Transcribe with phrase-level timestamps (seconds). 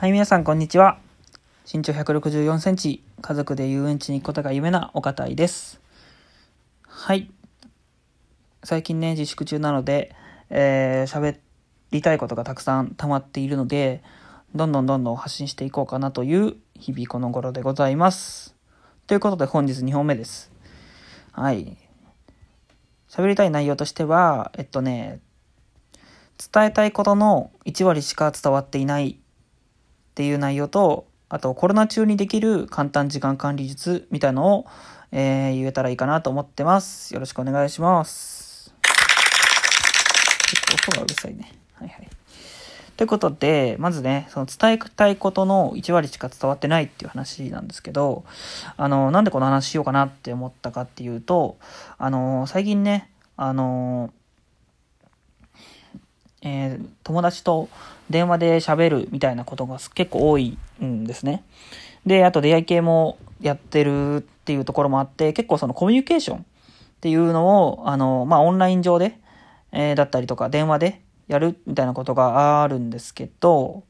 [0.00, 0.98] はい、皆さん、こんにちは。
[1.70, 5.78] 身長164センチ、家族で遊園地に行くことが夢なお堅いです。
[6.86, 7.30] はい。
[8.64, 10.16] 最近ね、自粛中なので、
[10.48, 11.36] えー、喋
[11.90, 14.02] りたいことがたくさん溜まっているので、
[14.54, 18.56] どんどんどんどん発信していこうかなという日々この頃でございます。
[19.06, 20.50] ということで、本日2本目です。
[21.32, 21.76] はい。
[23.10, 25.20] 喋りたい内容としては、えっとね、
[26.50, 29.20] 伝えたいことの1割しか伝わっていない
[30.10, 34.66] っていう内容と、あとコロナ中にできる簡単時間管理術みたいのを、
[35.12, 37.14] えー言えたらいいかなと思ってます。
[37.14, 38.74] よろしくお願いします。
[40.50, 41.52] 結構音がうるさいね。
[41.74, 42.08] はいはい。
[42.96, 48.24] ということで、まずね、その伝えたいことの1割しか伝わってないっていう話なんですけど、
[48.76, 51.56] あの、なんでこの話しようかなって思ったかっていうと、
[51.96, 54.12] あの、最近ね、あの、
[56.42, 57.68] えー友達と
[58.08, 61.44] 電話で喋るみたいなことが結構多いんですね。
[62.06, 66.42] で、あと出会い系もやってるっていうところもあって、結構そのコミュニケーションっ
[67.00, 69.18] ていうのを、あの、まあ、オンライン上で、
[69.72, 73.84] えーだったりとか電話でやるみたいなことがあるんですけど、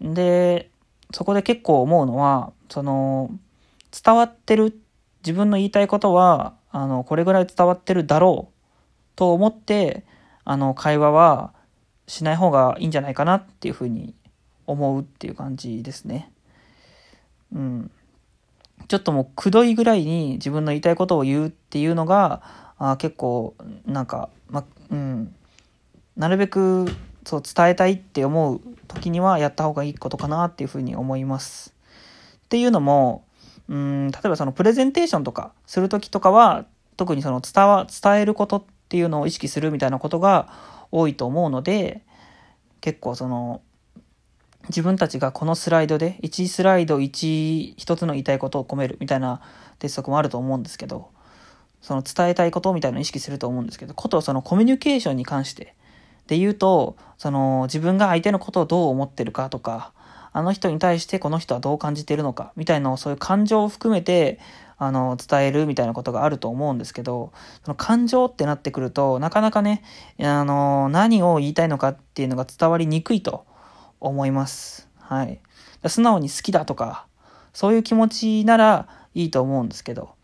[0.00, 0.70] で、
[1.12, 3.30] そこで結構思うのは、その、
[4.04, 4.78] 伝わってる、
[5.24, 8.54] 自分の言いたいことは、あの、これぐらい伝わってるだろう
[9.16, 10.04] と思って、
[10.44, 11.52] あの、会話は
[12.08, 14.14] しない方がいいんじゃないかなっていうふうに
[14.66, 16.32] 思うっていう感じですね。
[17.54, 17.90] うん。
[18.88, 22.42] ちょっともうくどいぐらいに自分の言いたいことを言うっていうのが、
[22.78, 23.54] あ結構、
[23.86, 25.34] なんか、ま、うん。
[26.16, 26.86] なるべく、
[27.24, 31.74] そう、伝えたいって思う時にはやった方がいいことかなっていうふうに思います。
[32.44, 33.24] っていうのも、
[33.68, 36.64] うん、例えばそのプレゼンテーションとかする時とかは、
[36.96, 40.48] 特にその伝わ、伝えることっていうのを意識するみたいなことが
[40.90, 42.02] 多いと思うので、
[42.80, 43.62] 結構その、
[44.68, 49.40] 自分たちがこのスライドで1スライド1一つの言いたいことを込めるみたいな
[49.78, 51.10] 鉄則もあると思うんですけど
[51.80, 55.74] その伝えたいことみたいなのを意識すると思うんですけどことそのコミュニケーションに関して
[56.26, 59.92] で言うとその自分が相手のことをどう思ってるかとか
[60.32, 64.38] あの人に対してこの人はどう感じてるのかみたいなそういう感情を含めて
[64.78, 67.32] あの伝えるみたいなことがあると思うんですけど
[67.64, 69.82] その感情ってなってくるとなかなかね
[70.20, 73.44] あの何を言いたいのかっていうのが伝わりにくいと
[74.00, 74.88] 思います。
[74.98, 75.40] はい。
[75.86, 77.06] 素直に好きだとか、
[77.52, 80.16] そういう気持ちならいいと思うんですけど、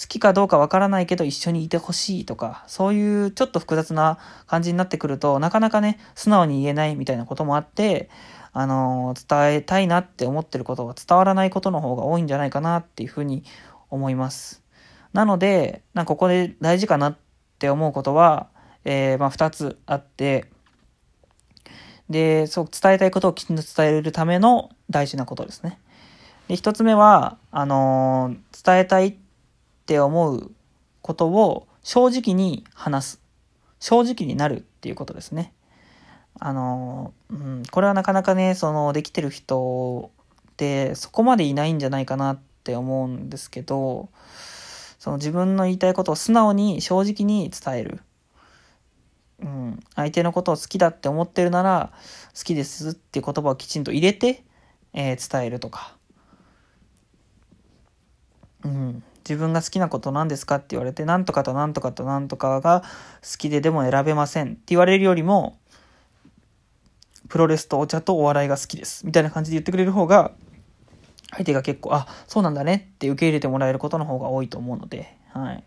[0.00, 8.08] 好きかどうかわからないけど一緒にいてほしいとか、そういうちょっと複雑な感じになってくると、なかなかね、素直に言えないみたいなこともあって、
[8.52, 13.44] あの伝えたいなって思ってることが伝わらないことの方が多いんじゃないかなっていうふうに
[13.90, 14.62] 思います。
[15.12, 17.16] なので、なんかここで大事かなっ
[17.58, 18.48] て思うことは、
[18.84, 20.46] えーまあ2つあって、
[22.08, 25.78] で、そう、伝えたいことをきちんと伝えるための大事なことですね。
[26.48, 29.16] で、一つ目は、あのー伝えたいっ
[29.86, 30.50] て思う
[31.00, 33.22] ことを正直に話す。
[33.80, 35.52] 正直になるっていうことですね。
[36.40, 40.10] あのーうん、これはなかなかね、その、できてる人
[40.50, 44.10] ってそこまでいないんじゃないかなってって思うんですけど、
[44.98, 48.00] その自分の言いたいことを素直に正直に伝える。
[49.40, 51.92] うん、相手のことを好きだって思ってるなら
[52.36, 54.44] 好きですっていう言葉をきちんと入れて、
[54.92, 55.96] えー伝えるとか、
[58.64, 62.82] うん、自分が好きなこと何ですかって言われて何とかと何とかと何とかが
[63.22, 65.56] 好きででも選べませんって言われるよりも
[67.28, 69.06] プロレスとお茶とお笑いが好きです。
[69.06, 70.32] みたいな感じで言ってくれる方が
[71.30, 75.64] 相手が結構あそうなんだねって受け入れてもらえることの方が多いと思うのではい。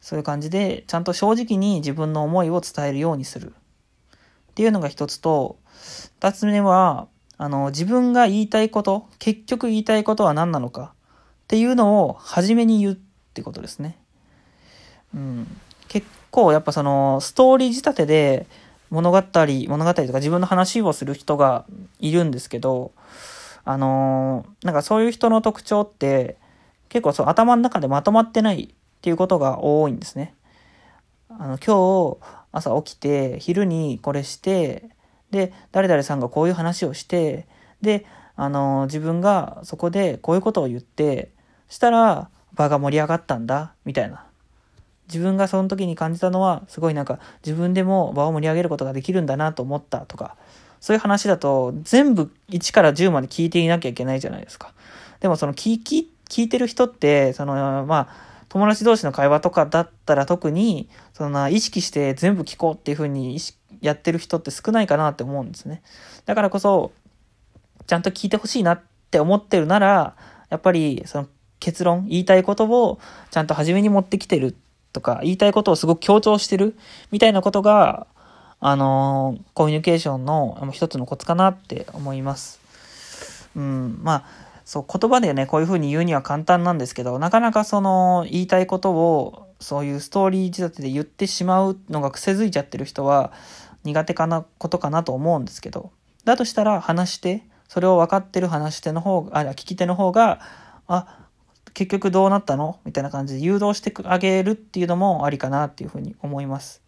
[0.00, 3.54] そういう感じで、ちゃんと正直に自分の思いを伝えるようにする。
[4.50, 5.58] っていうのが一つと、
[6.20, 10.92] 二つ目は、あの、自分が言いたいこと、結局言いたいことは何なのか
[11.44, 12.96] っていうのを初めに言うっ
[13.34, 13.98] てことですね。
[15.14, 15.46] うん。
[15.88, 18.46] 結構やっぱその、ストーリー仕立てで
[18.90, 21.64] 物語、物語とか自分の話をする人が
[21.98, 22.92] いるんですけど、
[23.64, 26.38] あのーなんかそういう人の特徴って、
[26.88, 30.34] 結構そう頭の中でまとまってないっていうことが多いんですね。
[31.28, 32.18] あの今日
[32.52, 34.90] 朝起きて昼にこれして
[35.30, 37.46] で誰々さんがこういう話をして
[37.80, 38.04] で
[38.34, 41.30] あの自分がそこでこういうことを言って
[41.68, 44.26] したら場が盛り上がったんだみたいな
[45.06, 50.36] 自分がその時に感じたのはすごいなんか自分でも場を盛り上げることができるんだなと思ったとか
[50.80, 54.72] そういう話だと全部1から10まで聞いていなきゃいけないじゃないですか。
[55.20, 65.82] でもその聞き聞いてる人ってそのまあ友達同士の会話とかだったら特にそんな意識して全部聞こうっていう風に意識やってる人って少ないかなって思うんですね。
[66.26, 66.92] だからこそ
[67.86, 70.14] ちゃんと聞いてほしいなって思ってるなら、
[70.48, 71.28] やっぱりその
[71.58, 73.00] 結論、言いたいことを
[73.30, 74.56] ちゃんと初めに持ってきてる
[74.92, 76.76] とか、言いたいことをすごく強調してる
[77.10, 78.06] みたいなことが、
[78.60, 82.60] あのー、コミュニケーションの一つのコツかなって思います。
[83.56, 84.24] うん、まあ、
[84.64, 93.32] そう、言葉でね、こういうふうに言うには簡単なんですけど、なかなかその、言いたいことを、そういうストーリー仕立てで言ってしまうのが癖づいちゃってる人は、
[93.82, 95.90] 苦手かな、ことかなと思うんですけど、
[96.24, 100.40] だとしたら話して、それを分かってる話し手の方が、あ、聞き手の方が、
[100.86, 101.26] あ、
[101.72, 106.82] 結局どうなったのみたいな感じで誘導してあげるっていうのもありかなっていうふうに思います。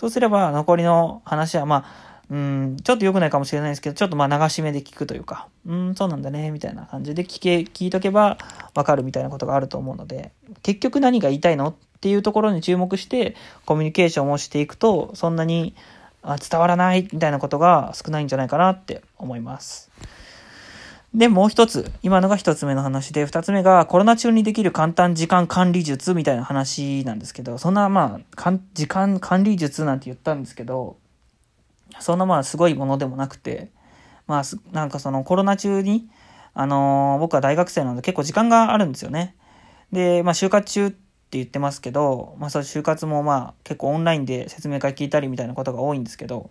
[0.00, 8.38] そうすれば残りの話はまあ、うん、ちょっと良くないかもしれないですけど、ちょっとまあ流し目で聞くというか、うん、そうなんだね、みたいな感じで聞け、聞いとけば
[8.74, 10.32] わかるみたいなことがあると思うので、
[10.62, 13.36] 結局何が言いたいのっていうところに注目して
[13.66, 15.74] コミュニケーションをしていくと、そんなに
[16.50, 19.90] 伝わらないみたいなことが少ないんじゃないかなって思います。
[21.14, 21.90] で、もう一つ。
[22.02, 30.98] 今のが一つ目の話で、二つ目がコロナ中にできる簡単時間管理術みたいな話なんですけど、そんなまあ、時間管理術なんて言ったんですけど、
[31.98, 33.70] そんなまあすごいものでもなくて、
[34.28, 34.42] まあ、
[34.72, 36.08] なんかそのコロナ中に、
[36.54, 39.34] あのー、僕は大学生なので結構時間があるんですよね。
[39.90, 46.50] で、まあ就活中ってって言ってますけど、まあそう就活もまあ結構オンラインで説明会聞いたりみたいなことが多いんですけど、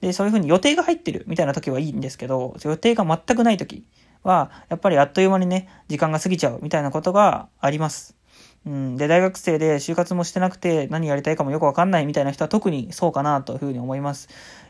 [0.00, 3.84] で、そういうふうに予定が入ってるみたいな時はいいんですけど、予定が全くない時
[4.22, 8.16] は、やっぱりあっという間にね、時間が過ぎちゃうみたいなことがあります。
[8.64, 14.28] うん、で、大学生で就活もしてなくて何やりたいかもよくわかんないみたいな人は特にそうかなというふうに思います。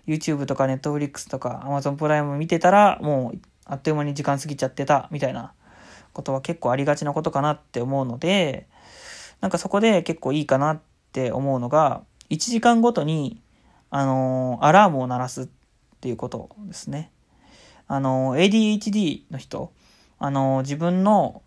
[0.09, 5.53] YouTube とか Netflix とか Amazon プライム見てたらもうあっという間に時間過ぎちゃってたみたいな
[6.13, 8.67] ことは結構ありがちなことかなって思うので、
[9.41, 10.81] なんかそこで結構いいかなっ
[11.13, 13.41] て思うのが、1時間ごとに、
[13.91, 15.49] あの、アラームを鳴らすっ
[16.01, 17.11] ていうことですね。
[17.89, 19.73] あの、ADHD の人、
[20.19, 21.43] あの、自分の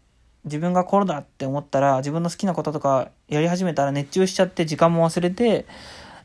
[0.45, 5.65] 自分がコロだって思ったら、自分の好きなこととかやり始めたら熱中しちゃって時間も忘れて、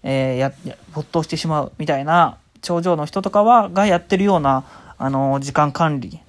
[0.02, 0.52] えー、や、
[0.92, 4.64] 没頭してしまうみたいな症状の人とかは、がやってるような、
[4.98, 6.20] あの、時間管理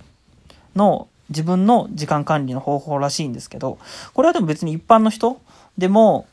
[0.75, 3.77] の、自分の時間管理の方法らしいんですけど、
[4.13, 5.42] これはでも別に一般の人
[5.77, 6.27] でも、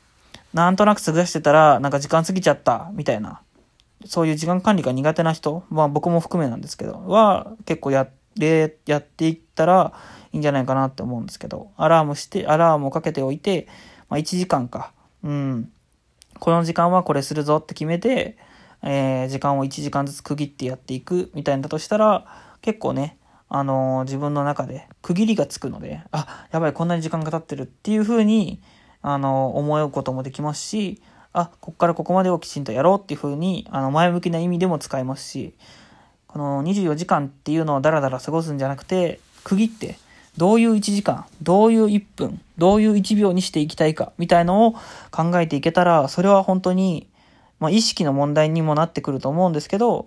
[0.54, 3.40] なんとなく過ごしてたら、なんか時間過ぎちゃった、みたいな、
[4.04, 9.92] そういう時間管理が苦手な人、まあ僕も含めなんですけど、は結構やって、やっていったら、
[10.32, 13.68] いいんじゃないかなって思うんですけど、アラームして、アラームをかけておいて、
[14.08, 14.92] まあ、1時間か。
[15.22, 15.70] うん。
[16.38, 18.36] この時間はこれするぞって決めて、
[18.82, 22.26] えー、時間を1時間ずつ区切ってやっていくみたいなだとしたら、
[22.62, 23.16] 結構ね、
[23.54, 28.62] あの、自分の中で区切りがつくので、あ、やばい、こんなに時間が経ってるっていう風に、
[29.02, 31.02] あの、思うこともできますし、
[31.34, 35.52] あ、こっからここまでをきちんとやろうっていう風に、あの、前向きな意味でも使えますし、
[36.28, 39.98] この24時間っていうのをダラダラ過ごすんじゃなくて、区切って、
[40.38, 44.72] どういう1時間、どういう1分、どういう1秒にしていきたいか、みたいのを
[45.10, 47.06] 考えていけたら、それは本当に、
[47.60, 50.06] まあ、意識の問題にもなってくると思うんですけど、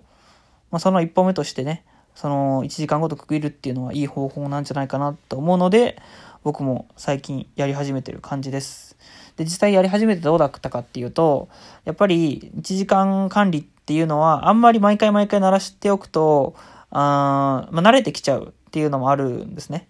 [0.72, 1.84] まあ、その一歩目としてね、
[2.16, 6.02] その1時間ごと区切るっていうのはいい方法なんじゃないかなと思うので、
[6.42, 8.96] 僕も最近やり始めてる感じです。
[9.36, 11.48] で、実際やり始めてどうだったかっていうと、
[11.84, 16.54] やっぱり1時間管理っていうのは、あんまり毎回毎回鳴らしておくと、
[16.90, 19.88] あまあ、慣れてきちゃうっていうのもあるんですね。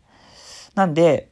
[0.75, 1.30] なんで、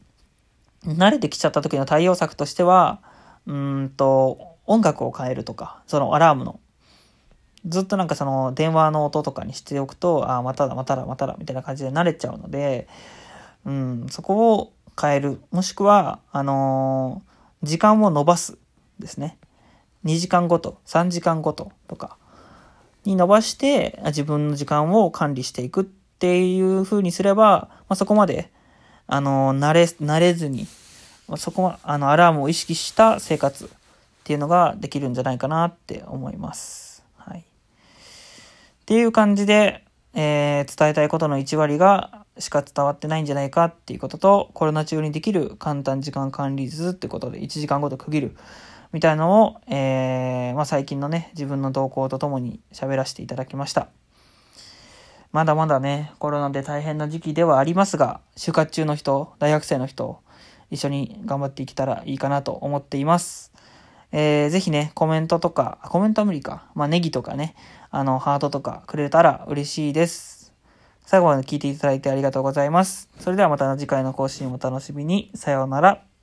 [0.85, 3.01] 慣れてきちゃった時の対応策としては、
[3.47, 6.61] うんと、音楽を変えるとか、そのアラームの。
[7.67, 12.87] ずっとなんかその電話の音とかにしておくと、ああ、まただ、まただ、まただ、みたいな感じで慣れちゃうので、
[13.65, 15.41] うん、そこを変える。
[15.51, 18.59] もしくは、あのー、時間を伸ばす
[18.99, 19.39] ですね。
[20.05, 22.19] 2時間ごと、3時間ごととか
[23.05, 28.51] に伸ばして、自分の時間を管理していくっていう風にすれば、まあ、そこまで
[29.07, 30.67] あの、慣れ、慣れずに、
[31.29, 33.69] まそこは、あの、アラームを意識した生活っ
[34.25, 36.94] ていうのができるんじゃないかなって思います。
[38.85, 48.37] っていう感じで、えー、伝えたいことの1割がしか伝わってないんじゃないかっていうことと、コロナ中にできる簡単時間管理術ってことで1時間ごと区切る
[48.93, 53.89] みたいのを、えー、まあ、最近のね、自分の動向とともに喋らせていただきました。
[55.33, 60.21] まだまだね、コロナで大変な時期ではありますが、就活中の人、大学生の人、
[60.71, 63.54] 一緒に頑張っていけたらいいかなと思っています。
[64.17, 66.69] えー、ぜひね、コメントとか、コメントは無理か。
[66.77, 67.57] まあ、ネギとかね、
[67.91, 70.55] あの、ハートとかくれたら嬉しいです。
[71.05, 73.09] 最後まで聞いていただいてありがとうございます。
[73.19, 75.33] それではまた次回の更新をお楽しみに。
[75.35, 76.14] さようなら。